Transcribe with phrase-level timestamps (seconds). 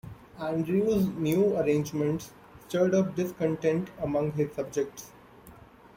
[0.39, 2.31] Andrew's "new arrangements"
[2.67, 5.11] stirred up discontent among his subjects.